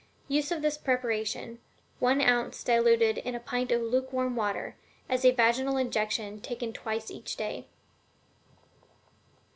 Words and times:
Use 0.27 0.49
of 0.51 0.63
this 0.63 0.79
preparation 0.79 1.59
ONE 1.99 2.21
OUNCE, 2.21 2.63
DILUTED 2.63 3.19
IN 3.19 3.35
A 3.35 3.39
PINT 3.39 3.71
OF 3.71 3.83
LUKEWARM 3.83 4.35
WATER, 4.35 4.75
as 5.07 5.23
a 5.23 5.29
vaginal 5.29 5.77
injection, 5.77 6.41
taken 6.41 6.73
twice 6.73 7.11
each 7.11 7.35
day. 7.35 7.67